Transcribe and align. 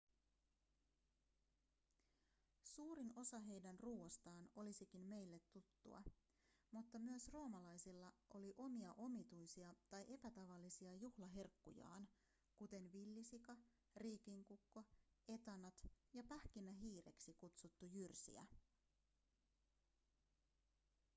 suurin 2.63 3.11
osa 3.15 3.39
heidän 3.39 3.79
ruoastaan 3.79 4.49
olisikin 4.55 5.01
meille 5.01 5.39
tuttua 5.51 6.01
mutta 6.71 6.99
myös 6.99 7.29
roomalaisilla 7.29 8.13
oli 8.33 8.53
omia 8.57 8.93
omituisia 8.97 9.75
tai 9.89 10.05
epätavallisia 10.07 10.93
juhlaherkkujaan 10.95 12.07
kuten 12.57 12.91
villisika 12.93 13.57
riikinkukko 13.95 14.83
etanat 15.27 15.81
ja 16.13 16.23
pähkinähiireksi 16.23 17.33
kutsuttu 17.33 17.85
jyrsijä 17.85 18.45